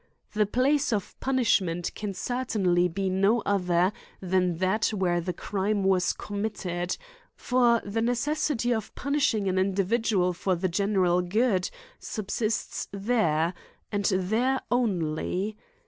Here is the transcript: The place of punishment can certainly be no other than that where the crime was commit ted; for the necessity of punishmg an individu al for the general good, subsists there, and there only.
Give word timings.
The 0.33 0.47
place 0.47 0.91
of 0.91 1.13
punishment 1.19 1.93
can 1.93 2.15
certainly 2.15 2.87
be 2.87 3.07
no 3.07 3.41
other 3.41 3.93
than 4.19 4.57
that 4.57 4.85
where 4.87 5.21
the 5.21 5.31
crime 5.31 5.83
was 5.83 6.13
commit 6.13 6.55
ted; 6.55 6.97
for 7.35 7.83
the 7.85 8.01
necessity 8.01 8.73
of 8.73 8.95
punishmg 8.95 9.47
an 9.47 9.57
individu 9.57 10.23
al 10.23 10.33
for 10.33 10.55
the 10.55 10.69
general 10.69 11.21
good, 11.21 11.69
subsists 11.99 12.87
there, 12.91 13.53
and 13.91 14.05
there 14.05 14.61
only. 14.71 15.55